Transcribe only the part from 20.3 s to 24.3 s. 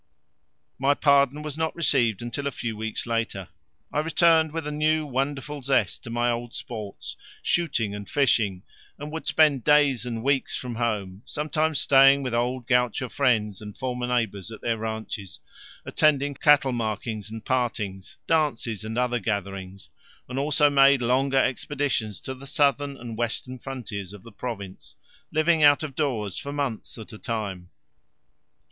also made longer expeditions to the southern and western frontiers of